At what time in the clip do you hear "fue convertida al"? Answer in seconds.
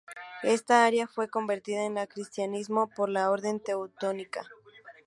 1.05-2.07